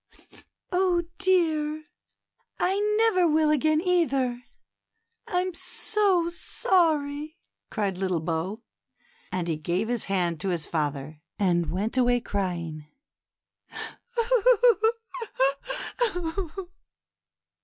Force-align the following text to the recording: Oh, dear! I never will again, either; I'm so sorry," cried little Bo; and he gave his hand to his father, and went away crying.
Oh, 0.71 1.03
dear! 1.19 1.83
I 2.59 2.79
never 2.97 3.27
will 3.27 3.51
again, 3.51 3.79
either; 3.79 4.41
I'm 5.27 5.53
so 5.53 6.27
sorry," 6.29 7.37
cried 7.69 7.99
little 7.99 8.19
Bo; 8.19 8.63
and 9.31 9.47
he 9.47 9.57
gave 9.57 9.89
his 9.89 10.05
hand 10.05 10.39
to 10.39 10.49
his 10.49 10.65
father, 10.65 11.21
and 11.37 11.69
went 11.69 11.97
away 11.97 12.19
crying. 12.19 12.87